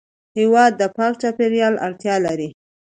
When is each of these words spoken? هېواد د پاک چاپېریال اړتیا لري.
هېواد 0.37 0.71
د 0.81 0.83
پاک 0.97 1.13
چاپېریال 1.21 1.75
اړتیا 1.87 2.15
لري. 2.25 2.49